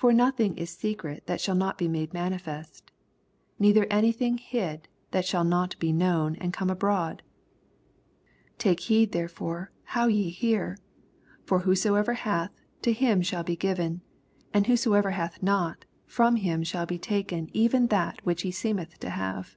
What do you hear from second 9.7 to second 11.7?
how ye hear: for